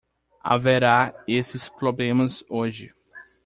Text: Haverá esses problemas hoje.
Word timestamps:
Haverá 0.43 1.13
esses 1.27 1.69
problemas 1.69 2.43
hoje. 2.49 2.91